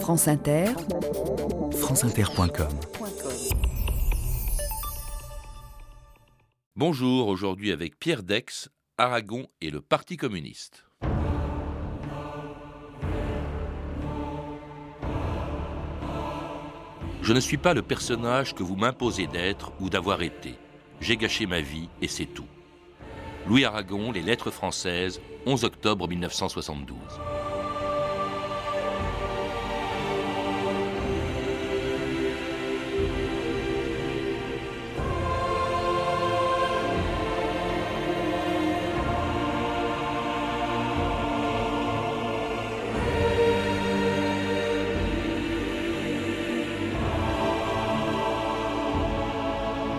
[0.00, 0.66] France Inter,
[1.72, 2.68] franceinter.com
[6.76, 10.84] Bonjour, aujourd'hui avec Pierre Dex, Aragon et le Parti communiste.
[17.22, 20.54] Je ne suis pas le personnage que vous m'imposez d'être ou d'avoir été.
[21.00, 22.46] J'ai gâché ma vie et c'est tout.
[23.48, 26.96] Louis Aragon, Les Lettres françaises, 11 octobre 1972.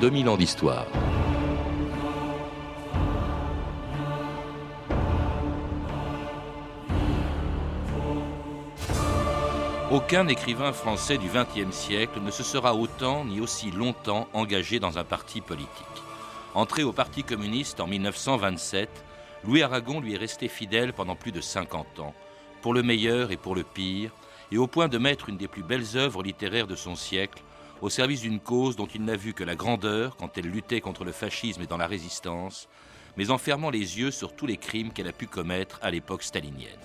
[0.08, 0.86] 2000 ans d'histoire.
[9.92, 14.98] Aucun écrivain français du XXe siècle ne se sera autant ni aussi longtemps engagé dans
[14.98, 15.68] un parti politique.
[16.56, 18.90] Entré au Parti communiste en 1927,
[19.44, 22.14] Louis Aragon lui est resté fidèle pendant plus de 50 ans,
[22.62, 24.12] pour le meilleur et pour le pire,
[24.54, 27.44] et au point de mettre une des plus belles œuvres littéraires de son siècle
[27.82, 31.04] au service d'une cause dont il n'a vu que la grandeur quand elle luttait contre
[31.04, 32.68] le fascisme et dans la résistance,
[33.18, 36.24] mais en fermant les yeux sur tous les crimes qu'elle a pu commettre à l'époque
[36.24, 36.80] stalinienne.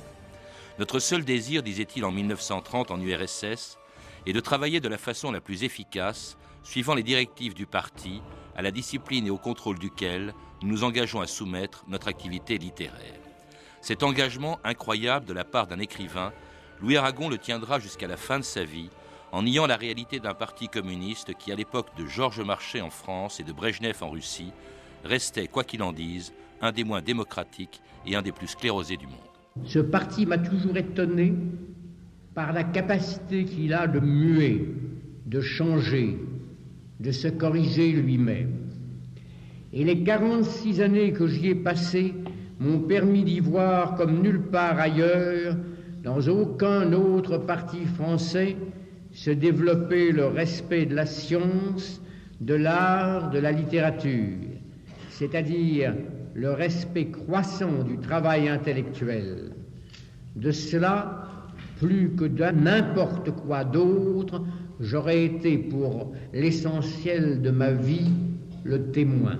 [0.78, 3.78] Notre seul désir, disait-il en 1930 en URSS,
[4.26, 8.22] est de travailler de la façon la plus efficace, suivant les directives du parti,
[8.56, 13.20] à la discipline et au contrôle duquel nous nous engageons à soumettre notre activité littéraire.
[13.80, 16.32] Cet engagement incroyable de la part d'un écrivain,
[16.80, 18.90] Louis Aragon le tiendra jusqu'à la fin de sa vie,
[19.32, 23.40] en niant la réalité d'un parti communiste qui, à l'époque de Georges Marchais en France
[23.40, 24.52] et de Brejnev en Russie,
[25.04, 29.06] restait, quoi qu'il en dise, un des moins démocratiques et un des plus sclérosés du
[29.06, 29.16] monde.
[29.64, 31.34] Ce parti m'a toujours étonné
[32.34, 34.68] par la capacité qu'il a de muer,
[35.26, 36.18] de changer,
[37.00, 38.68] de se corriger lui-même.
[39.72, 42.14] Et les 46 années que j'y ai passées
[42.60, 45.56] m'ont permis d'y voir comme nulle part ailleurs,
[46.02, 48.56] dans aucun autre parti français,
[49.12, 52.00] se développer le respect de la science,
[52.40, 54.38] de l'art, de la littérature,
[55.10, 55.94] c'est-à-dire
[56.34, 59.52] le respect croissant du travail intellectuel.
[60.34, 61.28] De cela,
[61.78, 64.42] plus que de n'importe quoi d'autre,
[64.80, 68.10] j'aurais été pour l'essentiel de ma vie
[68.64, 69.38] le témoin.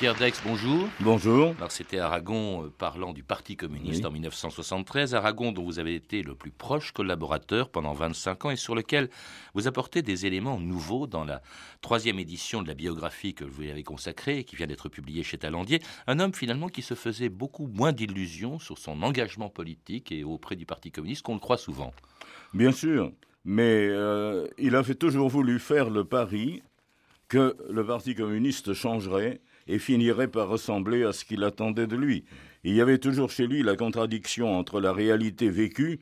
[0.00, 0.88] Pierre Dex, bonjour.
[1.00, 1.54] Bonjour.
[1.58, 6.22] Alors c'était Aragon euh, parlant du Parti communiste en 1973, Aragon dont vous avez été
[6.22, 9.10] le plus proche collaborateur pendant 25 ans et sur lequel
[9.52, 11.42] vous apportez des éléments nouveaux dans la
[11.82, 15.36] troisième édition de la biographie que vous avez consacrée et qui vient d'être publiée chez
[15.36, 15.82] Talandier.
[16.06, 20.56] Un homme finalement qui se faisait beaucoup moins d'illusions sur son engagement politique et auprès
[20.56, 21.92] du Parti communiste qu'on le croit souvent.
[22.54, 23.12] Bien sûr,
[23.44, 26.62] mais euh, il avait toujours voulu faire le pari
[27.28, 32.24] que le Parti communiste changerait et finirait par ressembler à ce qu'il attendait de lui.
[32.64, 36.00] il y avait toujours chez lui la contradiction entre la réalité vécue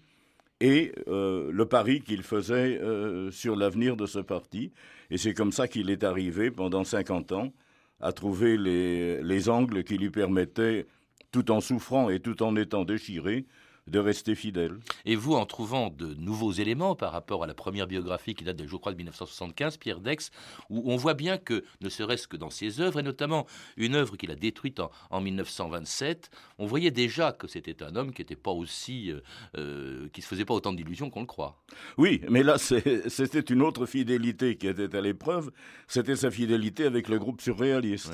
[0.61, 4.73] et euh, le pari qu'il faisait euh, sur l'avenir de ce parti.
[5.11, 7.53] Et c'est comme ça qu'il est arrivé pendant 50 ans
[8.01, 10.87] à trouver les, les angles qui lui permettaient,
[11.31, 13.45] tout en souffrant et tout en étant déchiré,
[13.89, 14.79] de rester fidèle.
[15.05, 18.57] Et vous, en trouvant de nouveaux éléments par rapport à la première biographie qui date,
[18.57, 20.31] de, je crois, de 1975, Pierre Dex,
[20.71, 23.47] où on voit bien que, ne serait-ce que dans ses œuvres, et notamment
[23.77, 28.23] une œuvre qu'il a détruite en, 1927, on voyait déjà que c'était un homme qui
[28.23, 29.21] n'était pas aussi, euh,
[29.57, 31.63] euh, qui se faisait pas autant d'illusions qu'on le croit.
[31.97, 35.51] Oui, mais là, c'était une autre fidélité qui était à l'épreuve.
[35.87, 38.13] C'était sa fidélité avec le groupe surréaliste.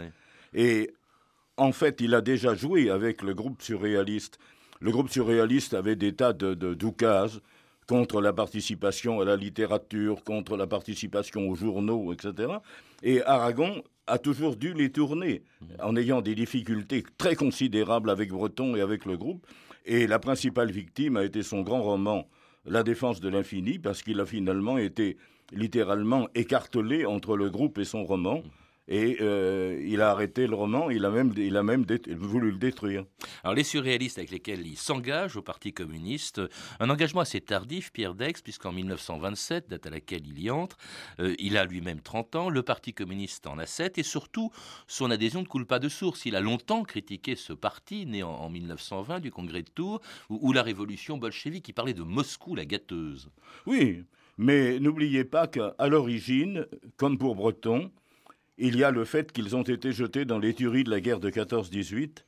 [0.54, 0.94] Et
[1.56, 4.38] en fait, il a déjà joué avec le groupe surréaliste.
[4.80, 6.74] Le groupe surréaliste avait des tas de, de
[7.86, 12.54] contre la participation à la littérature, contre la participation aux journaux, etc.
[13.02, 15.42] Et Aragon a toujours dû les tourner,
[15.82, 19.46] en ayant des difficultés très considérables avec Breton et avec le groupe.
[19.86, 22.26] Et la principale victime a été son grand roman
[22.66, 25.18] La défense de l'infini, parce qu'il a finalement été
[25.52, 28.42] littéralement écartelé entre le groupe et son roman
[28.88, 32.58] et euh, il a arrêté le roman, il a même, il a même voulu le
[32.58, 33.04] détruire.
[33.42, 36.40] Alors les surréalistes avec lesquels il s'engage au Parti communiste,
[36.80, 40.76] un engagement assez tardif, Pierre Dex, puisqu'en 1927, date à laquelle il y entre,
[41.20, 44.50] euh, il a lui-même 30 ans, le Parti communiste en a 7, et surtout
[44.86, 46.26] son adhésion ne coule pas de source.
[46.26, 50.62] Il a longtemps critiqué ce parti, né en, 1920 du congrès de Tours, ou la
[50.62, 53.30] révolution bolchevique, qui parlait de Moscou la gâteuse.
[53.66, 54.04] Oui,
[54.36, 56.66] mais n'oubliez pas qu'à l'origine,
[56.96, 57.90] comme pour Breton,
[58.58, 61.30] il y a le fait qu'ils ont été jetés dans l'éturie de la guerre de
[61.30, 62.24] 14-18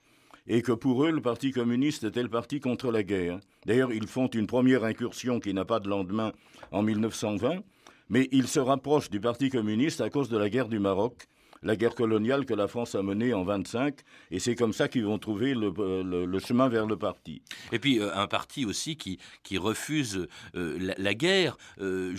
[0.48, 3.40] et que pour eux, le Parti communiste était le parti contre la guerre.
[3.64, 6.32] D'ailleurs, ils font une première incursion qui n'a pas de lendemain
[6.70, 7.62] en 1920,
[8.08, 11.26] mais ils se rapprochent du Parti communiste à cause de la guerre du Maroc,
[11.62, 13.98] la guerre coloniale que la France a menée en 25,
[14.30, 17.42] et c'est comme ça qu'ils vont trouver le, chemin vers le parti.
[17.72, 21.56] Et puis euh, un parti aussi qui, qui refuse euh, la, guerre.
[21.80, 22.14] Euh,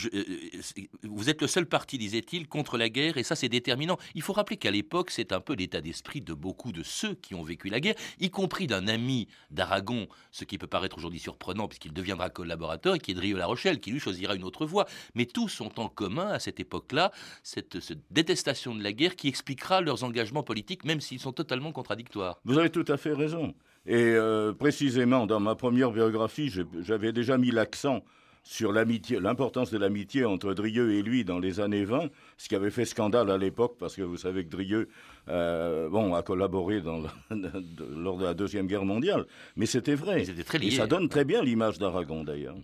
[1.04, 3.98] vous êtes le seul parti, disait-il, contre la guerre, et ça c'est déterminant.
[4.16, 7.36] Il faut rappeler qu'à l'époque, c'est un peu l'état d'esprit de beaucoup de ceux qui
[7.36, 11.68] ont vécu la guerre, y compris d'un ami d'Aragon, ce qui peut paraître aujourd'hui surprenant
[11.68, 14.88] puisqu'il deviendra collaborateur, et qui est Drieux La Rochelle, qui lui choisira une autre voie.
[15.16, 17.12] Mais tous ont en commun à cette époque-là
[17.44, 21.72] cette, cette détestation de la guerre qui expliquera leurs engagements politiques, même s'ils sont totalement
[21.72, 22.40] contradictoires.
[22.46, 23.54] Vous avez tout à fait raison.
[23.86, 26.52] Et euh, précisément, dans ma première biographie,
[26.82, 28.04] j'avais déjà mis l'accent
[28.44, 32.70] sur l'importance de l'amitié entre Drieux et lui dans les années 20, ce qui avait
[32.70, 34.90] fait scandale à l'époque, parce que vous savez que Drieux
[35.30, 37.02] euh, bon, a collaboré dans
[37.96, 39.26] lors de la Deuxième Guerre mondiale.
[39.56, 40.24] Mais c'était vrai.
[40.46, 42.56] Très et ça donne très bien l'image d'Aragon, d'ailleurs.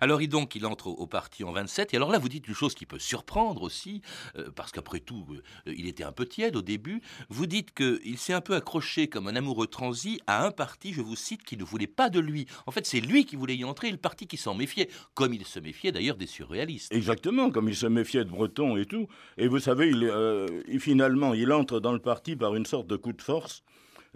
[0.00, 1.94] Alors, donc, il entre au, parti en 27.
[1.94, 4.02] Et alors là, vous dites une chose qui peut surprendre aussi,
[4.36, 7.00] euh, parce qu'après tout, euh, il était un peu tiède au début.
[7.30, 11.00] Vous dites qu'il s'est un peu accroché comme un amoureux transi à un parti, je
[11.00, 12.46] vous cite, qui ne voulait pas de lui.
[12.66, 15.32] En fait, c'est lui qui voulait y entrer et le parti qui s'en méfiait, comme
[15.32, 16.92] il se méfiait d'ailleurs des surréalistes.
[16.92, 19.08] Exactement, comme il se méfiait de Breton et tout.
[19.38, 23.12] Et vous savez, il, finalement, il entre dans le parti par une sorte de coup
[23.12, 23.62] de force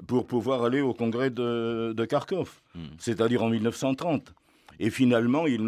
[0.07, 2.81] pour pouvoir aller au congrès de, Kharkov, hmm.
[2.99, 4.35] c'est-à-dire en 1930.
[4.81, 5.61] Et finalement, il,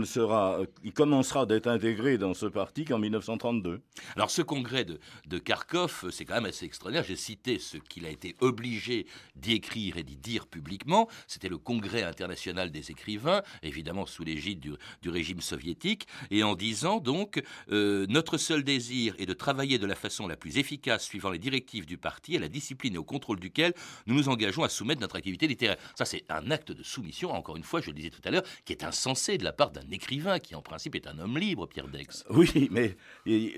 [0.95, 3.81] commencera d'être intégré dans ce parti qu'en 1932.
[4.17, 7.05] Alors ce congrès de, de Kharkov, c'est quand même assez extraordinaire.
[7.07, 9.07] J'ai cité ce qu'il a été obligé
[9.37, 11.09] d'y écrire et d'y dire publiquement.
[11.27, 14.73] C'était le congrès international des écrivains, évidemment sous l'égide du,
[15.03, 19.87] du, régime soviétique, et en disant donc euh, notre seul désir est de travailler de
[19.87, 23.05] la façon la plus efficace suivant les directives du parti et la discipline et au
[23.05, 23.73] contrôle duquel
[24.07, 25.77] nous nous engageons à soumettre notre activité littéraire.
[25.95, 28.45] Ça, c'est un acte de soumission, encore une fois, je le disais tout à l'heure,
[28.65, 31.39] qui est un sensé de la part d'un écrivain qui en principe est un homme
[31.39, 32.25] libre, Pierre Dex.
[32.31, 32.97] Oui, mais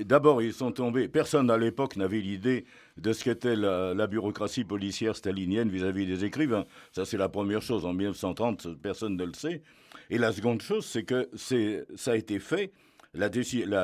[0.04, 1.08] d'abord ils sont tombés.
[1.08, 2.64] Personne à l'époque n'avait l'idée
[2.96, 6.64] de ce qu'était la, bureaucratie policière stalinienne vis-à-vis des écrivains.
[6.92, 7.86] Ça c'est la première chose.
[7.86, 9.62] En 1930, personne ne le sait.
[10.10, 12.72] Et la seconde chose, c'est que ça a été fait.
[13.14, 13.28] La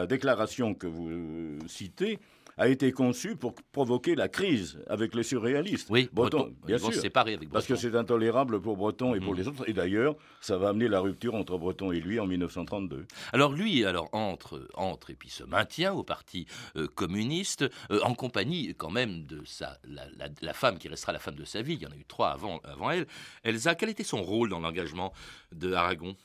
[0.06, 2.18] déclaration que vous citez
[2.56, 5.88] a été conçu pour provoquer la crise avec les surréalistes.
[5.90, 6.92] Oui, Breton, bien sûr.
[6.94, 7.52] séparer avec Breton.
[7.52, 9.36] Parce que c'est intolérable pour Breton et pour mm.
[9.36, 9.68] les autres.
[9.68, 13.06] Et d'ailleurs, ça va amener la rupture entre Breton et lui en 1932.
[13.32, 16.46] Alors lui, alors entre, entre et puis se maintient au parti
[16.76, 21.34] euh, communiste euh, en compagnie quand même de sa, la, femme qui restera la femme
[21.36, 21.74] de sa vie.
[21.74, 23.06] Il y en a eu trois avant, avant elle.
[23.42, 25.12] Elsa, quel était son rôle dans l'engagement
[25.52, 26.16] de Aragon?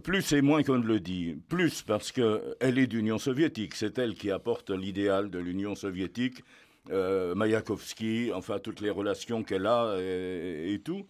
[0.00, 1.36] Plus et moins qu'on ne le dit.
[1.48, 3.74] Plus parce qu'elle est d'Union soviétique.
[3.74, 6.42] C'est elle qui apporte l'idéal de l'Union soviétique.
[6.90, 11.06] Euh, Mayakovsky, enfin toutes les relations qu'elle a et, tout.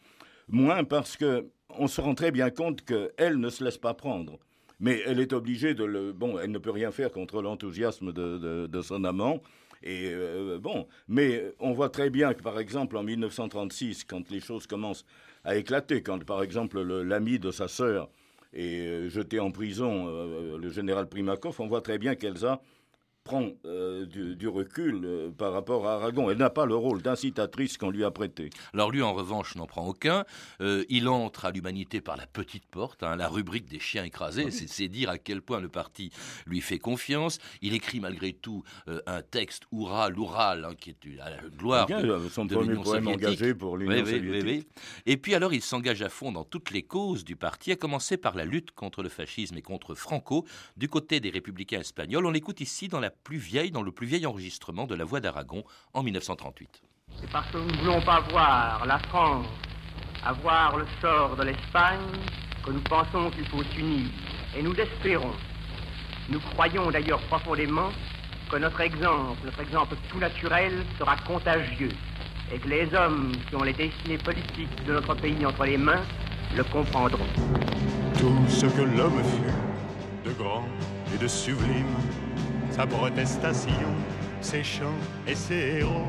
[0.48, 4.38] Moins parce qu'on se rend très bien compte qu'elle ne se laisse pas prendre.
[4.80, 6.12] Mais elle est obligée de le.
[6.12, 9.40] Bon, elle ne peut rien faire contre l'enthousiasme de, son amant.
[9.84, 14.40] Et euh, bon, mais on voit très bien que, par exemple, en 1936, quand les
[14.40, 15.04] choses commencent
[15.44, 18.08] à éclater, quand, par exemple, l'ami de sa sœur
[18.52, 22.60] et euh, jeté en prison euh, le général Primakov, on voit très bien qu'Elsa
[23.24, 26.30] prend euh, du, recul euh, par rapport à Aragon.
[26.30, 28.50] Elle n'a pas le rôle d'incitatrice qu'on lui a prêté.
[28.74, 30.24] Alors lui, en revanche, n'en prend aucun.
[30.60, 34.50] Euh, il entre à l'humanité par la petite porte, hein, la rubrique des chiens écrasés.
[34.50, 36.10] C'est dire à quel point le parti
[36.46, 37.38] lui fait confiance.
[37.60, 38.64] Il écrit malgré tout
[39.06, 43.54] un texte, Oura, l'Oural, hein, qui est la gloire Bien, de, son premier poème engagé
[43.54, 44.68] pour l'Union soviétique.
[45.06, 48.16] et puis alors, il s'engage à fond dans toutes les causes du parti, à commencer
[48.16, 50.44] par la lutte contre le fascisme et contre Franco,
[50.76, 52.26] du côté des républicains espagnols.
[52.26, 55.20] On l'écoute ici dans la plus vieille, dans le plus vieil enregistrement de la Voix
[55.20, 55.64] d'Aragon
[55.94, 56.82] en 1938.
[57.20, 59.46] C'est parce que nous ne voulons pas voir la France
[60.24, 61.98] avoir le sort de l'Espagne
[62.64, 64.06] que nous pensons qu'il faut s'unir.
[64.56, 65.32] Et nous espérons.
[66.28, 67.90] Nous croyons d'ailleurs profondément
[68.50, 71.90] que notre exemple, notre exemple tout naturel, sera contagieux
[72.52, 76.02] et que les hommes qui ont les destinées politiques de notre pays entre les mains
[76.54, 77.26] le comprendront.
[78.18, 80.64] Tout ce que l'homme fut, de grand
[81.14, 81.96] et de sublime,
[82.72, 83.92] sa protestation,
[84.40, 86.08] ses chants et ses héros,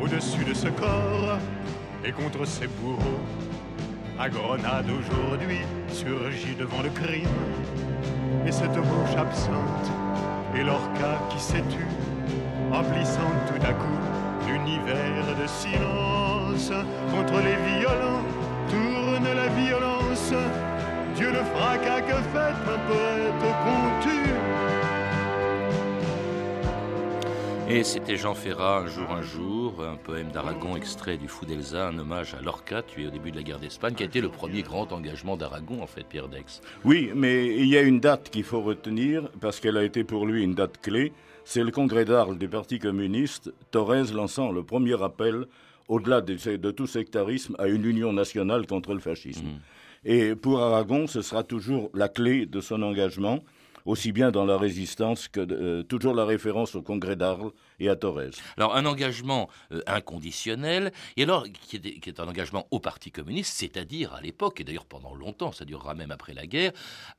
[0.00, 1.38] au-dessus de ce corps
[2.04, 3.24] et contre ses bourreaux.
[4.18, 7.28] À Grenade aujourd'hui surgit devant le crime,
[8.46, 9.90] et cette bouche absente
[10.54, 11.92] et l'orca qui s'est tue,
[12.72, 14.00] emplissant tout à coup
[14.46, 16.70] l'univers de silence
[17.10, 18.22] contre les violents,
[18.70, 20.32] tourne la violence.
[21.16, 24.15] Dieu le fracas que fait un poète qu'on
[27.68, 31.88] Et c'était Jean Ferrat, Un jour, un jour, un poème d'Aragon extrait du Fou d'Elsa,
[31.88, 34.28] un hommage à Lorca, tué au début de la guerre d'Espagne, qui a été le
[34.28, 36.60] premier grand engagement d'Aragon, en fait, Pierre Dex.
[36.84, 40.26] Oui, mais il y a une date qu'il faut retenir, parce qu'elle a été pour
[40.26, 41.12] lui une date clé.
[41.44, 45.46] C'est le congrès d'Arles du Parti communiste, Thorez lançant le premier appel,
[45.88, 49.44] au-delà de, tout sectarisme, à une union nationale contre le fascisme.
[49.44, 49.60] Mmh.
[50.04, 53.40] Et pour Aragon, ce sera toujours la clé de son engagement
[53.86, 57.96] aussi bien dans la résistance que euh, toujours la référence au congrès d'Arles et à
[57.96, 58.30] Torres.
[58.56, 64.14] Alors un engagement euh, inconditionnel, et alors qui est, un engagement au Parti communiste, c'est-à-dire
[64.14, 66.72] à, l'époque, et d'ailleurs pendant longtemps, ça durera même après la guerre,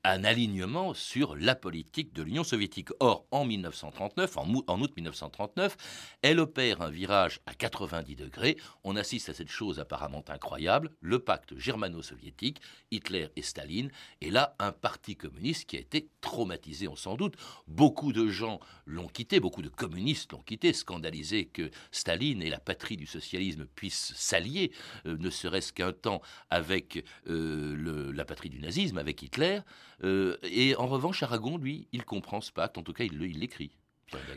[0.04, 2.90] un alignement sur la politique de l'Union soviétique.
[3.00, 5.78] Or, en 1939, en, en août 1939,
[6.22, 8.58] elle opère un virage à 90 degrés.
[8.84, 12.62] On assiste à cette chose apparemment incroyable, le pacte germano-soviétique,
[12.92, 17.36] Hitler et Staline, et là un Parti communiste qui a été traumatisé, on s'en doute.
[17.68, 22.60] Beaucoup de gens l'ont quitté, beaucoup de communistes l'ont quitté, scandalisé que Staline et la
[22.60, 24.72] patrie du socialisme puissent s'allier,
[25.06, 29.60] euh, ne serait-ce qu'un temps, avec euh, la patrie du nazisme, avec Hitler.
[30.04, 33.72] Euh, et en revanche, Aragon, lui, il comprend ce pacte, en tout cas, il l'écrit.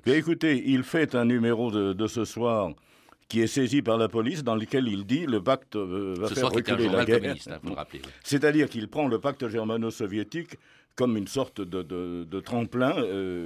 [0.05, 2.73] Écoutez, il fait un numéro de, ce soir
[3.29, 6.89] qui est saisi par la police, dans lequel il dit le pacte va faire reculer
[6.89, 7.37] la guerre.
[7.47, 7.85] Hein,
[8.25, 10.57] C'est-à-dire qu'il prend le pacte germano-soviétique
[10.97, 12.97] comme une sorte de, tremplin,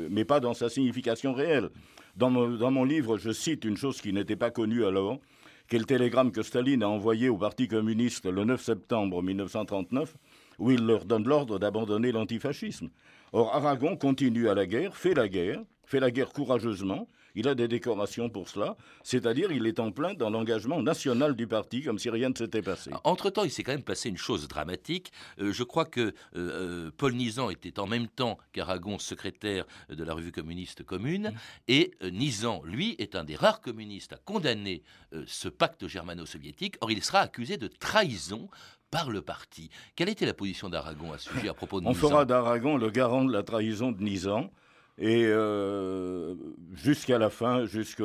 [0.09, 1.69] mais pas dans sa signification réelle.
[2.17, 5.19] Dans mon, livre, je cite une chose qui n'était pas connue alors,
[5.67, 10.17] qu'est le télégramme que Staline a envoyé au Parti communiste le 9 septembre 1939,
[10.61, 12.89] où il leur donne l'ordre d'abandonner l'antifascisme.
[13.33, 17.55] Or, Aragon continue à la guerre, fait la guerre, fait la guerre courageusement, il a
[17.55, 21.99] des décorations pour cela, c'est-à-dire il est en plein dans l'engagement national du parti, comme
[21.99, 22.91] si rien ne s'était passé.
[23.05, 25.13] Entre-temps, il s'est quand même passé une chose dramatique.
[25.41, 30.05] Euh, je crois que euh, euh, Paul Nizan était en même temps qu'Aragon secrétaire de
[30.05, 31.39] la revue communiste commune, mmh.
[31.69, 34.83] et Nizan, lui, est un des rares communistes à condamner
[35.27, 36.77] ce pacte germano-soviétique.
[36.81, 38.49] Or, il sera accusé de trahison
[38.91, 39.71] par le parti.
[39.97, 42.91] Quelle était la position d'Aragon à ce sujet à propos de On fera d'Aragon le
[42.91, 44.51] garant de la trahison de Nizan.
[44.99, 46.35] Et euh,
[46.73, 48.03] jusqu'à la fin, jusque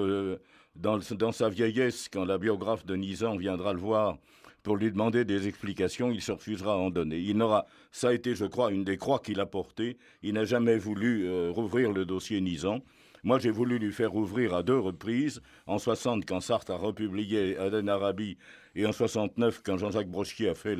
[0.76, 4.18] dans, dans, sa vieillesse, quand la biographe de Nizan viendra le voir
[4.64, 7.20] pour lui demander des explications, il se refusera à en donner.
[7.20, 9.98] Il n'aura, ça a été, je crois, une des croix qu'il a portées.
[10.22, 12.82] Il n'a jamais voulu euh, rouvrir le dossier Nizan.
[13.24, 17.58] Moi, j'ai voulu lui faire ouvrir à deux reprises, en 60 quand Sartre a republié
[17.58, 18.38] Aden Arabi
[18.76, 20.78] et en 69 quand Jean-Jacques Brochier a fait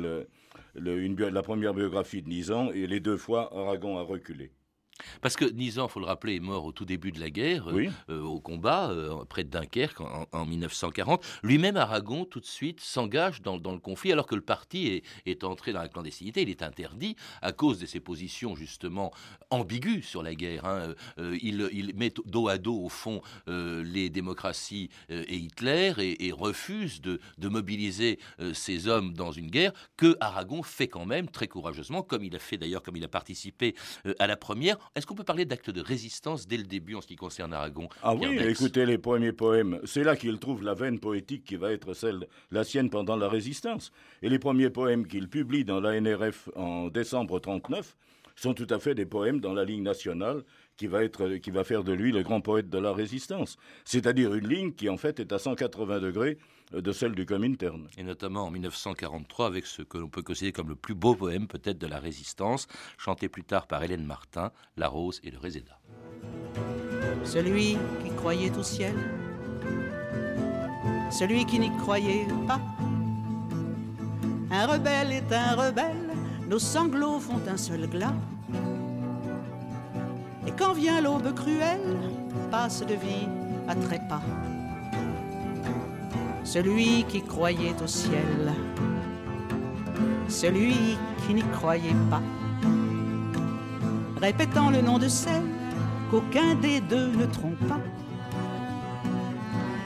[0.74, 4.52] la première biographie de Nizan, et les deux fois, Aragon a reculé.
[5.20, 7.68] Parce que Nizan, il faut le rappeler, est mort au tout début de la guerre,
[7.70, 11.24] euh, euh, au combat, euh, près de Dunkerque, en, 1940.
[11.42, 15.72] Lui-même, Aragon, tout de suite, s'engage dans, le conflit, alors que le parti est, entré
[15.72, 16.42] dans la clandestinité.
[16.42, 19.12] Il est interdit à cause de ses positions, justement,
[19.50, 20.64] ambiguës sur la guerre.
[20.64, 20.94] Hein.
[21.18, 28.18] Il, met dos à dos, au fond, les démocraties et Hitler, et, refuse de, mobiliser
[28.52, 32.38] ces hommes dans une guerre que Aragon fait quand même, très courageusement, comme il a
[32.38, 33.74] fait d'ailleurs, comme il a participé
[34.18, 37.06] à la première, est-ce qu'on peut parler d'acte de résistance dès le début en ce
[37.06, 39.80] qui concerne Aragon Ah oui, écoutez les premiers poèmes.
[39.84, 43.28] C'est là qu'il trouve la veine poétique qui va être celle, la sienne pendant la
[43.28, 43.92] résistance.
[44.20, 47.96] Et les premiers poèmes qu'il publie dans la NRF en décembre 39
[48.34, 50.42] sont tout à fait des poèmes dans la ligne nationale
[50.76, 53.58] qui va, être, qui va faire de lui le grand poète de la résistance.
[53.84, 56.36] C'est-à-dire une ligne qui en fait est à 180 degrés
[56.72, 57.88] de celle du Comintern.
[57.96, 61.46] Et notamment en 1943 avec ce que l'on peut considérer comme le plus beau poème
[61.46, 62.66] peut-être de la résistance,
[62.98, 65.78] chanté plus tard par Hélène Martin, La Rose et le Réséda.
[67.24, 68.94] Celui qui croyait au ciel,
[71.10, 72.60] celui qui n'y croyait pas.
[74.50, 76.10] Un rebelle est un rebelle,
[76.48, 78.14] nos sanglots font un seul glas.
[80.46, 81.96] Et quand vient l'aube cruelle,
[82.50, 83.28] passe de vie
[83.68, 84.22] à trépas
[86.44, 88.52] celui qui croyait au ciel,
[90.28, 92.22] celui qui n'y croyait pas,
[94.20, 95.42] répétant le nom de celle
[96.10, 97.80] qu'aucun des deux ne trompe pas.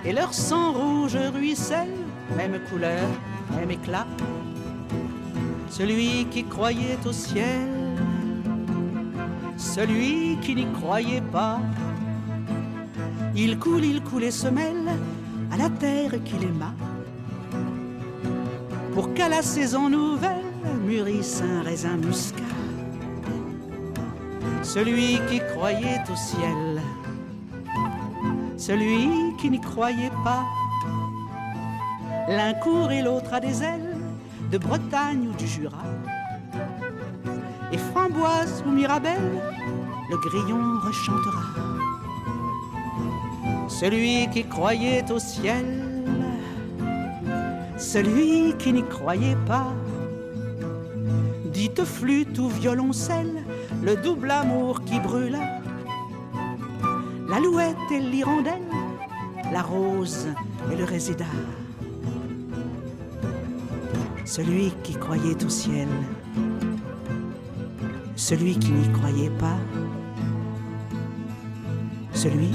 [0.05, 1.95] Et leur sang rouge ruisselle,
[2.37, 3.09] même couleur,
[3.57, 4.07] même éclat.
[5.71, 7.69] Celui qui croyait au ciel,
[9.57, 11.61] celui qui n'y croyait pas.
[13.35, 14.91] Il coule, il coule et se mêle
[15.55, 16.75] à la terre qu'il aima,
[18.93, 20.51] pour qu'à la saison nouvelle
[20.85, 22.43] mûrisse un raisin muscat.
[24.63, 26.83] Celui qui croyait au ciel,
[28.57, 29.09] celui
[29.39, 30.45] qui n'y croyait pas,
[32.29, 33.97] l'un court et l'autre a des ailes,
[34.51, 35.85] de Bretagne ou du Jura.
[37.71, 39.41] Et framboise ou mirabelle,
[40.11, 41.64] le grillon rechantera
[43.81, 45.65] celui qui croyait au ciel,
[47.77, 49.73] celui qui n'y croyait pas.
[51.53, 53.43] Dites flûte ou violoncelle,
[53.83, 55.61] le double amour qui brûla,
[57.29, 58.71] l'alouette et l'hirondelle,
[59.53, 60.29] la rose
[60.73, 61.35] et le résidat.
[64.25, 65.89] Celui qui croyait au ciel,
[68.15, 69.59] celui qui n'y croyait pas,
[72.13, 72.51] celui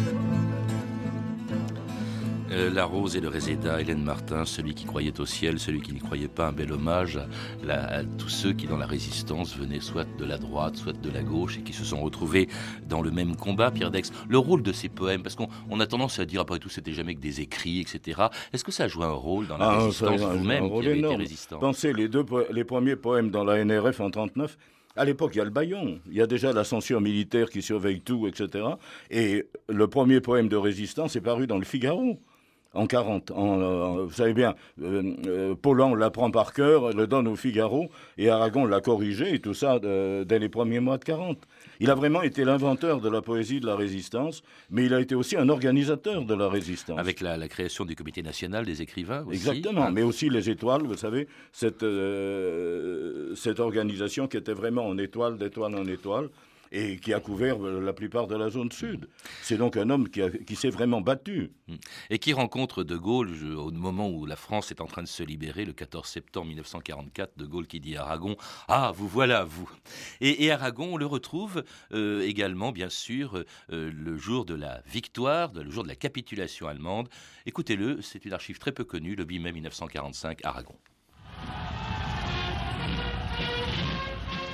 [2.59, 5.93] euh, la Rose et le Réséda, Hélène Martin, celui qui croyait au ciel, celui qui
[5.93, 7.19] n'y croyait pas, un bel hommage
[7.67, 11.21] à, tous ceux qui, dans la résistance, venaient soit de la droite, soit de la
[11.21, 12.47] gauche et qui se sont retrouvés
[12.87, 13.71] dans le même combat.
[13.71, 16.69] Pierre Dex, le rôle de ces poèmes, parce qu'on a tendance à dire après tout,
[16.69, 18.21] c'était jamais que des écrits, etc.
[18.53, 21.15] Est-ce que ça a joué un rôle dans la ah, résistance vous-même qui avez été
[21.15, 21.59] résistant?
[21.59, 24.57] Pensez les deux, les premiers poèmes dans la NRF en 39.
[24.95, 27.61] À l'époque, il y a le baillon, il y a déjà la censure militaire qui
[27.61, 28.65] surveille tout, etc.
[29.11, 32.19] Et le premier poème de résistance est paru dans le Figaro
[32.73, 33.31] en 40.
[33.31, 38.29] En, vous savez bien, euh, euh Paulan l'apprend par cœur, le donne au Figaro, et
[38.29, 41.37] Aragon l'a corrigé, et tout ça dès les premiers mois de 40.
[41.79, 45.15] Il a vraiment été l'inventeur de la poésie de la résistance, mais il a été
[45.15, 46.99] aussi un organisateur de la résistance.
[46.99, 49.37] Avec la, création du Comité national des écrivains aussi.
[49.37, 49.91] Exactement, ah.
[49.91, 55.37] mais aussi les étoiles, vous savez, cette, euh, cette organisation qui était vraiment en étoile,
[55.37, 56.29] d'étoile en étoile,
[56.71, 59.07] et qui a couvert la plupart de la zone sud.
[59.41, 61.51] C'est donc un homme qui, s'est vraiment battu.
[62.09, 65.23] Et qui rencontre De Gaulle au moment où la France est en train de se
[65.23, 68.35] libérer, le 14 septembre 1944, De Gaulle qui dit à Aragon
[68.67, 69.69] Ah, vous voilà, vous
[70.21, 75.51] Et, Aragon, on le retrouve euh, également, bien sûr, euh, le jour de la victoire,
[75.53, 77.09] le jour de la capitulation allemande.
[77.45, 80.75] Écoutez-le, c'est une archive très peu connue, le 8 mai 1945, Aragon.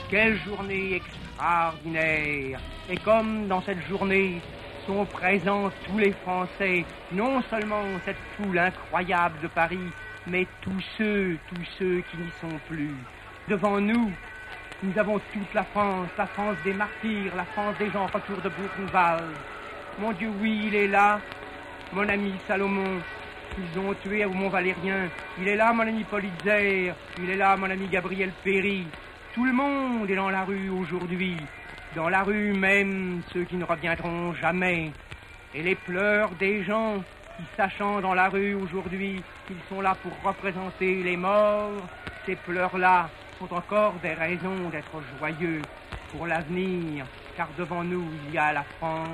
[0.09, 2.59] Quelle journée extraordinaire
[2.89, 4.39] Et comme dans cette journée
[4.85, 9.89] sont présents tous les Français, non seulement cette foule incroyable de Paris,
[10.27, 12.95] mais tous ceux, tous ceux qui n'y sont plus.
[13.47, 14.11] Devant nous,
[14.83, 18.49] nous avons toute la France, la France des martyrs, la France des gens autour de
[18.49, 19.35] Buchenwald.
[19.99, 21.19] Mon Dieu, oui, il est là,
[21.93, 23.01] mon ami Salomon,
[23.55, 25.09] qu'ils ont tué au Mont Valérien.
[25.39, 26.93] Il est là, mon ami Politzer.
[27.17, 28.85] Il est là, mon ami Gabriel Péry.
[29.35, 31.35] Tout le monde est dans la rue aujourd'hui,
[31.93, 34.91] dans la rue même ceux qui ne reviendront jamais.
[35.53, 37.03] Et les pleurs des gens
[37.35, 41.73] qui, sachant dans la rue aujourd'hui qu'ils sont là pour représenter les morts,
[42.25, 45.63] ces pleurs-là sont encore des raisons d'être joyeux
[46.13, 49.09] pour l'avenir, car devant nous il y a la France,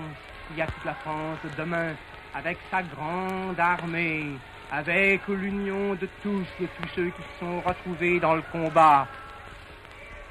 [0.52, 1.96] il y a toute la France de demain,
[2.36, 4.28] avec sa grande armée,
[4.72, 9.08] avec l'union de tous, de tous ceux qui se sont retrouvés dans le combat,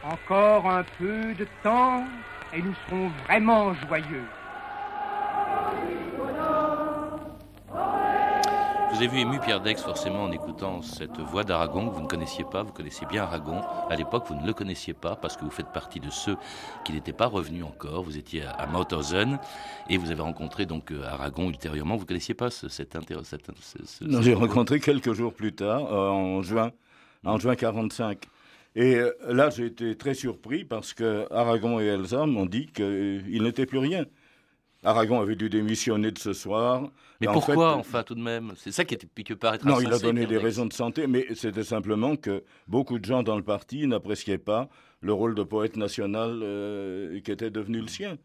[0.04, 2.04] encore un peu de temps
[2.52, 4.24] et nous serons vraiment joyeux.
[8.90, 12.08] Vous avez vu ému Pierre Dex forcément en écoutant cette voix d'Aragon que vous ne
[12.08, 12.64] connaissiez pas.
[12.64, 13.60] Vous connaissiez bien Aragon.
[13.88, 16.36] À l'époque, vous ne le connaissiez pas parce que vous faites partie de ceux
[16.84, 18.02] qui n'étaient pas revenus encore.
[18.02, 19.38] Vous étiez à Mauthausen
[19.88, 21.94] et vous avez rencontré donc euh, Aragon ultérieurement.
[21.94, 23.22] Vous ne connaissiez pas cet intérêt
[24.02, 26.72] Non, j'ai rencontré quelques jours plus tard, euh, en juin,
[27.24, 28.26] en juin 45.
[28.76, 33.42] Et euh, là, j'ai été très surpris parce que Aragon et Elsa m'ont dit qu'il
[33.42, 34.04] n'était plus rien.
[34.83, 36.90] Aragon avait dû démissionner de ce soir.
[37.20, 38.52] Mais pourquoi, enfin, tout de même?
[38.56, 41.26] C'est ça qui, était, peut paraître Non, il a donné des raisons de santé, mais
[41.35, 44.70] c'était simplement que beaucoup de gens dans le parti n'appréciaient pas
[45.02, 48.16] le rôle de poète national euh, qui était devenu le sien.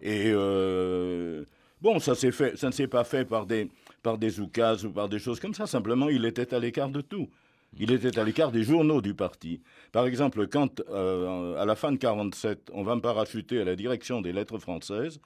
[0.00, 1.44] Et euh,
[1.82, 3.68] bon, ça, fait, ça ne s'est pas fait par des,
[4.02, 5.66] par des oukases ou par des choses comme ça.
[5.66, 7.28] Simplement, il était à l'écart de tout.
[7.76, 9.60] Il était à l'écart des journaux du parti.
[9.92, 13.76] Par exemple, quand, euh, à la fin de 47, on va me parachuter à la
[13.76, 15.20] direction des lettres françaises,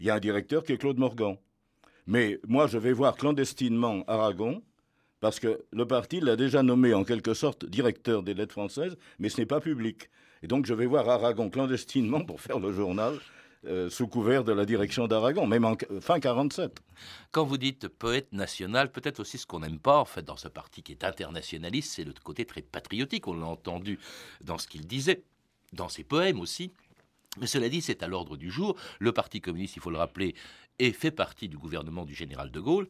[0.00, 1.36] il y a un directeur qui est Claude Morgan.
[2.06, 4.62] Mais moi, je vais voir clandestinement Aragon,
[5.20, 9.28] parce que le parti l'a déjà nommé en quelque sorte directeur des lettres françaises, mais
[9.28, 10.10] ce n'est pas public.
[10.42, 13.14] Et donc, je vais voir Aragon clandestinement pour faire le journal.
[13.66, 16.80] Euh, sous couvert de la direction d'Aragon, même en fin 47.
[17.30, 20.48] Quand vous dites poète national, peut-être aussi ce qu'on n'aime pas en fait dans ce
[20.48, 23.26] parti qui est internationaliste, c'est le côté très patriotique.
[23.26, 23.98] On l'a entendu
[24.42, 25.22] dans ce qu'il disait,
[25.72, 26.72] dans ses poèmes aussi.
[27.38, 28.76] Mais cela dit, c'est à l'ordre du jour.
[28.98, 30.34] Le Parti communiste, il faut le rappeler,
[30.78, 32.88] est fait partie du gouvernement du général de Gaulle.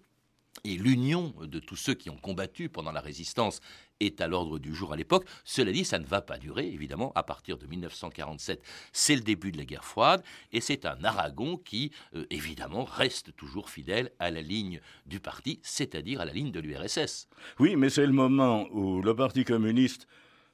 [0.64, 3.60] Et l'union de tous ceux qui ont combattu pendant la résistance
[4.00, 5.26] est à l'ordre du jour à l'époque.
[5.44, 8.62] Cela dit, ça ne va pas durer, évidemment, à partir de 1947.
[8.92, 13.34] C'est le début de la guerre froide, et c'est un Aragon qui, euh, évidemment, reste
[13.36, 17.28] toujours fidèle à la ligne du parti, c'est-à-dire à la ligne de l'URSS.
[17.58, 20.06] Oui, mais c'est le moment où le Parti communiste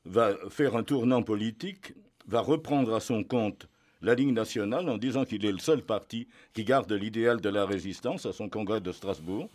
[0.05, 1.94] va faire un tournant politique,
[2.26, 3.68] va reprendre à son compte
[4.03, 7.66] la ligne nationale en disant qu'il est le seul parti qui garde l'idéal de la
[7.66, 9.50] résistance à son congrès de Strasbourg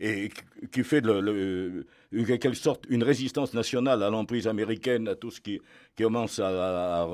[0.00, 0.30] et
[0.72, 1.86] qui fait le,
[2.26, 5.60] quelque sorte une résistance nationale à l'emprise américaine, à tout ce qui,
[5.96, 7.08] commence à,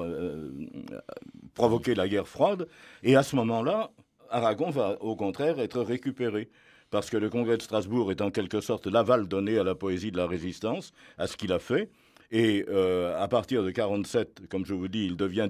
[1.55, 2.67] provoquer la guerre froide.
[3.03, 3.91] Et à ce moment-là,
[4.31, 6.49] Aragon va au contraire être récupéré
[6.91, 10.11] parce que le congrès de Strasbourg est en quelque sorte l'aval donné à la poésie
[10.11, 11.91] de la résistance, à ce qu'il a fait.
[12.31, 15.49] Et euh, à partir de 47, comme je vous dis, il devient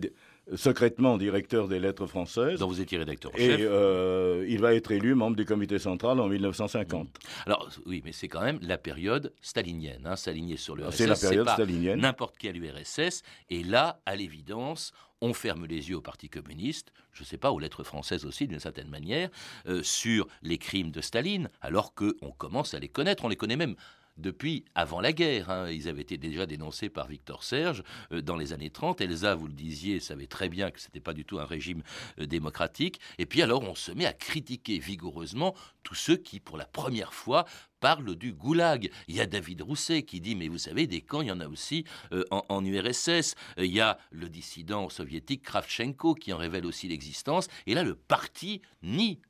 [0.55, 2.59] secrètement directeur des lettres françaises.
[2.59, 3.61] Dont vous étiez rédacteur chef.
[3.61, 7.09] Et euh, il va être élu membre du comité central en 1950.
[7.47, 11.17] Alors oui, mais c'est quand même la période stalinienne, hein, s'aligner sur le C'est la
[11.17, 12.01] période stalinienne.
[12.01, 13.23] N'importe quel URSS.
[13.51, 17.53] Et là, à l'évidence, on ferme les yeux au Parti communiste, je ne sais pas,
[17.53, 19.31] aux lettres françaises aussi d'une certaine manière,
[19.67, 23.57] euh, sur les crimes de Staline, alors qu'on commence à les connaître, on les connaît
[23.57, 23.77] même
[24.17, 25.51] depuis avant la guerre.
[25.51, 25.71] Hein.
[25.71, 29.01] Ils avaient été déjà dénoncés par Victor Serge euh, dans les années 30.
[29.01, 31.83] Elsa, vous le disiez, savait très bien que ce n'était pas du tout un régime
[32.21, 33.01] euh, démocratique.
[33.19, 37.13] Et puis alors, on se met à critiquer vigoureusement tous ceux qui, pour la première
[37.13, 37.45] fois,
[37.81, 38.91] parlent du goulag.
[39.09, 41.41] Il y a David Rousset qui dit, mais vous savez, des camps, il y en
[41.41, 43.35] a aussi euh, en, URSS.
[43.59, 47.49] Il y a le dissident soviétique Kravchenko qui en révèle aussi l'existence.
[47.67, 49.21] Et là, le parti nie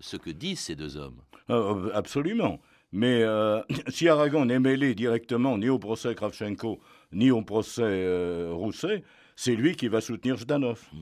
[0.00, 1.22] ce que disent ces deux hommes.
[1.94, 2.60] absolument.
[2.92, 6.80] Mais euh, si Aragon n'est mêlé directement ni au procès Kravchenko,
[7.12, 9.02] ni au procès euh, Rousset,
[9.36, 10.80] c'est lui qui va soutenir Zdanov.
[10.92, 10.98] Hmm.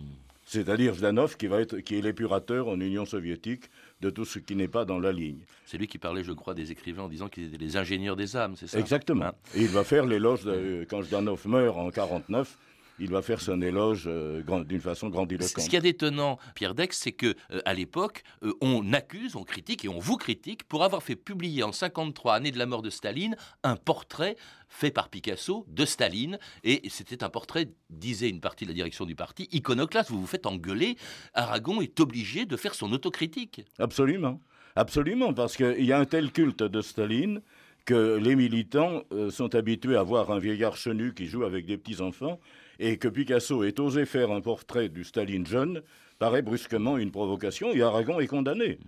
[0.47, 3.65] C'est-à-dire Zdanov qui, va être, qui est l'épurateur en Union soviétique
[4.01, 5.39] de tout ce qui n'est pas dans la ligne.
[5.65, 8.37] C'est lui qui parlait, je crois, des écrivains en disant qu'ils étaient les ingénieurs des
[8.37, 8.81] âmes, c'est ça?
[8.81, 9.27] Exactement.
[9.27, 9.35] Hein?
[9.55, 10.49] Et il va faire l'éloge,
[10.89, 12.59] quand Zdanov meurt en 49,
[13.01, 15.65] il va faire son éloge euh, d'une façon grandiloquente.
[15.65, 19.43] Ce qui est étonnant, Pierre Dex, c'est que euh, à l'époque, euh, on accuse, on
[19.43, 22.83] critique et on vous critique pour avoir fait publier en 53, année de la mort
[22.83, 24.37] de Staline, un portrait
[24.69, 26.39] fait par Picasso de Staline.
[26.63, 30.11] Et c'était un portrait, disait une partie de la direction du parti, iconoclaste.
[30.11, 30.97] Vous vous faites engueuler.
[31.33, 33.63] Aragon est obligé de faire son autocritique.
[33.79, 34.41] Absolument.
[34.77, 37.41] Absolument, parce qu'il y a un tel culte de Staline
[37.87, 42.39] que les militants sont habitués à voir un vieillard chenu qui joue avec des petits-enfants
[42.81, 45.83] et que Picasso ait osé faire un portrait du Staline jeune
[46.19, 48.79] paraît brusquement une provocation et Aragon est condamné.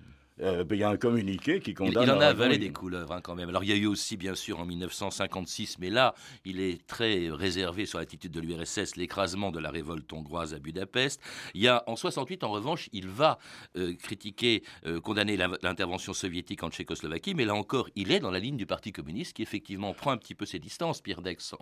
[0.41, 2.05] Euh, il y a un communiqué qui condamne.
[2.05, 3.49] Il, en a avalé des couleurs hein, quand même.
[3.49, 6.15] Alors il y a eu aussi bien sûr en 1956, mais là
[6.45, 11.21] il est très réservé sur l'attitude de l'URSS, l'écrasement de la révolte hongroise à Budapest.
[11.55, 13.39] Il y a en 68 en revanche, il va
[13.77, 18.39] euh, critiquer, euh, condamner l'intervention soviétique en Tchécoslovaquie, mais là encore il est dans la
[18.39, 21.55] ligne du Parti communiste qui effectivement prend un petit peu ses distances, Pierre Dex.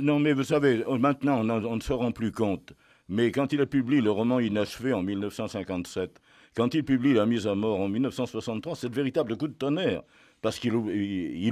[0.00, 2.72] Non mais vous savez, maintenant on, on ne se rend plus compte.
[3.08, 6.20] Mais quand il a publié le roman Inachevé en 1957,
[6.56, 10.02] quand il publie La mise à mort en 1963, c'est le véritable coup de tonnerre
[10.42, 10.74] parce qu'il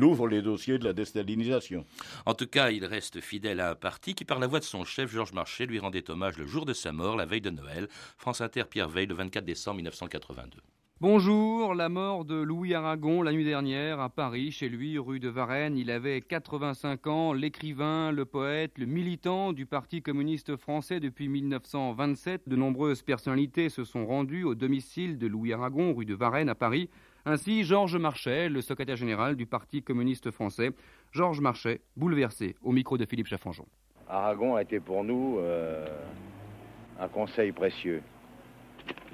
[0.05, 1.85] ouvre les dossiers de la déstalinisation.
[2.27, 4.85] En tout cas, il reste fidèle à un parti qui, par la voix de son
[4.85, 7.89] chef, Georges Marchais, lui rendait hommage le jour de sa mort, la veille de Noël.
[8.19, 10.59] France Inter, Pierre Veille, le 24 décembre 1982.
[11.01, 15.29] Bonjour, la mort de Louis Aragon la nuit dernière à Paris, chez lui, rue de
[15.29, 15.77] Varennes.
[15.77, 22.49] Il avait 85 ans, l'écrivain, le poète, le militant du Parti communiste français depuis 1927.
[22.49, 26.55] De nombreuses personnalités se sont rendues au domicile de Louis Aragon, rue de Varennes à
[26.55, 26.89] Paris.
[27.27, 30.71] Ainsi, Georges Marchais, le secrétaire général du Parti communiste français.
[31.11, 33.67] Georges Marchais, bouleversé, au micro de Philippe Chaffanjon.
[34.09, 35.85] Aragon a été pour nous euh,
[37.01, 38.01] un conseil précieux.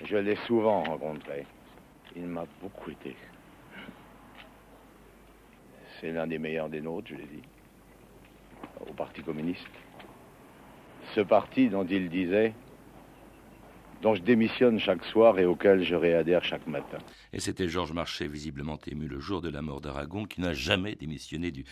[0.04, 1.46] Je l'ai souvent rencontré.
[2.20, 3.16] Il m'a beaucoup aidé.
[5.98, 7.42] C'est l'un des meilleurs des nôtres, je l'ai dit,
[8.86, 9.66] au Parti communiste.
[11.14, 12.52] Ce parti dont il disait
[14.02, 16.98] dont je démissionne chaque soir et auquel je réadhère chaque matin.
[17.32, 20.94] Et c'était Georges Marchais, visiblement ému le jour de la mort d'Aragon, qui n'a jamais
[20.94, 21.64] démissionné du,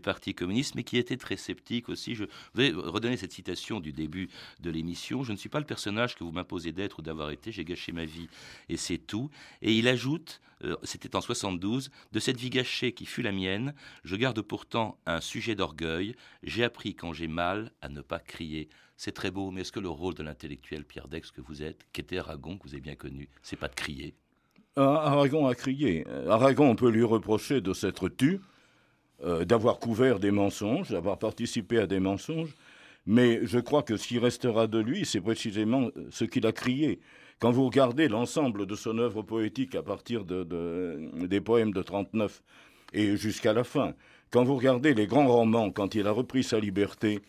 [0.00, 2.14] Parti communiste, mais qui était très sceptique aussi.
[2.14, 4.28] Je vais redonner cette citation du début
[4.60, 5.22] de l'émission.
[5.22, 7.92] Je ne suis pas le personnage que vous m'imposez d'être ou d'avoir été, j'ai gâché
[7.92, 8.28] ma vie
[8.68, 9.30] et c'est tout.
[9.62, 13.74] Et il ajoute, euh, c'était en 72, de cette vie gâchée qui fut la mienne,
[14.04, 18.68] je garde pourtant un sujet d'orgueil, j'ai appris quand j'ai mal à ne pas crier.
[18.96, 21.86] C'est très beau, mais est-ce que le rôle de l'intellectuel Pierre Dex que vous êtes,
[21.92, 24.14] qui était Aragon, que vous avez bien connu, c'est pas de crier?
[24.76, 26.04] Ah, Aragon a crié.
[26.28, 28.40] Aragon, on peut lui reprocher de s'être tu,
[29.22, 32.54] euh, d'avoir couvert des mensonges, d'avoir participé à des mensonges,
[33.06, 37.00] mais je crois que ce qui restera de lui, c'est précisément ce qu'il a crié.
[37.38, 42.42] Quand vous regardez l'ensemble de son œuvre poétique à partir des poèmes de 39
[42.92, 43.94] et jusqu'à la fin,
[44.30, 47.20] quand vous regardez les grands romans, quand il a repris sa liberté,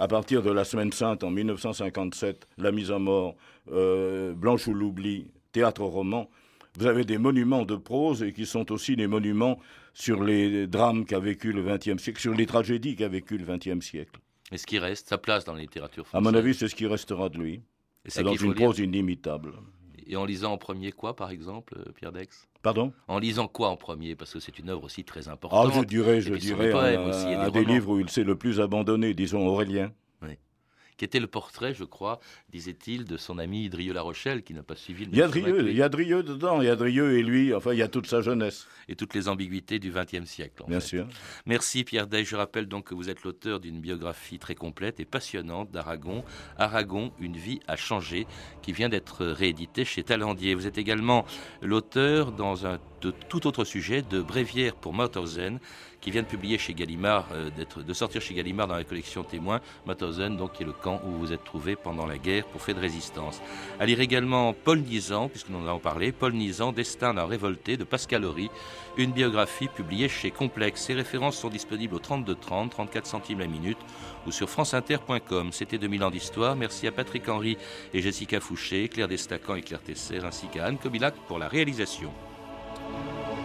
[0.00, 3.36] à partir de la Semaine Sainte en 1957, La mise à mort,
[3.70, 6.30] euh, Blanche ou l'oubli, théâtre roman,
[6.78, 9.58] vous avez des monuments de prose et qui sont aussi des monuments
[9.92, 13.84] sur les drames qu'a vécu le XXe siècle, sur les tragédies qu'a vécu le XXe
[13.84, 14.18] siècle.
[14.50, 16.74] Et ce qui reste, sa place dans la littérature française À mon avis, c'est ce
[16.74, 17.60] qui restera de lui.
[18.16, 19.52] Alors une prose inimitable.
[20.10, 22.48] Et en lisant en premier quoi, par exemple, euh, Pierre Dex?
[22.62, 22.92] Pardon?
[23.06, 24.16] En lisant quoi en premier?
[24.16, 25.70] Parce que c'est une œuvre aussi très importante.
[25.72, 29.46] Ah, je dirais, je dirais un, des livres où il s'est le plus abandonné, disons
[29.46, 29.92] Aurélien
[31.00, 34.76] qui était le portrait, je crois, disait-il, de son ami Drieux-La Rochelle, qui n'a pas
[34.76, 37.16] suivi le Il y a Drieux, il y a Drieux dedans, il y a Drieux
[37.16, 38.66] et lui, enfin, il y a toute sa jeunesse.
[38.86, 40.62] Et toutes les ambiguïtés du XXe siècle.
[40.68, 41.06] Bien sûr.
[41.46, 42.24] Merci Pierre Day.
[42.24, 46.22] Je rappelle donc que vous êtes l'auteur d'une biographie très complète et passionnante d'Aragon.
[46.58, 48.26] Aragon, une vie a changé,
[48.60, 50.54] qui vient d'être rééditée chez Talandier.
[50.54, 51.24] Vous êtes également
[51.62, 55.58] l'auteur, dans un de tout autre sujet, de Bréviaire pour Mauthausen,
[56.00, 59.60] qui vient de publier chez Gallimard, euh, de sortir chez Gallimard dans la collection Témoins,
[59.86, 62.74] Mauthausen, donc qui est le camp où vous êtes trouvé pendant la guerre pour fait
[62.74, 63.40] de résistance.
[63.78, 67.76] À lire également Paul Nizan, puisque nous en avons parlé, Paul Nizan, Destin d'un révolté
[67.76, 68.50] de Pascal Horry,
[68.96, 70.82] une biographie publiée chez Complexe.
[70.82, 73.78] Ces références sont disponibles au 32 30, 34 centimes la minute
[74.26, 75.52] ou sur franceinter.com.
[75.52, 76.56] C'était 2000 ans d'histoire.
[76.56, 77.56] Merci à Patrick Henry
[77.92, 82.12] et Jessica Fouché, Claire Destacan et Claire Tesser, ainsi qu'à Anne Kobilac pour la réalisation.
[82.92, 83.39] はい。